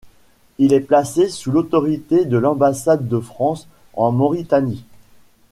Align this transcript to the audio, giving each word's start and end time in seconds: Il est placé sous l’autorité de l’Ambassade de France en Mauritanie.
Il 0.57 0.73
est 0.73 0.79
placé 0.79 1.29
sous 1.29 1.51
l’autorité 1.51 2.25
de 2.25 2.35
l’Ambassade 2.35 3.07
de 3.07 3.19
France 3.19 3.67
en 3.93 4.11
Mauritanie. 4.11 4.83